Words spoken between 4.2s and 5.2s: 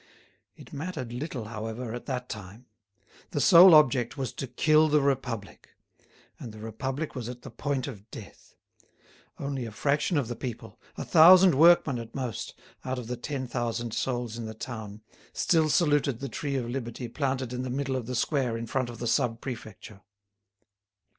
to kill the